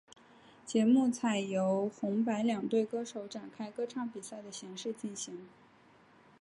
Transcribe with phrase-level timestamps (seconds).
[0.65, 5.47] 节目采由红白两队歌手展开歌唱比赛的形式进行。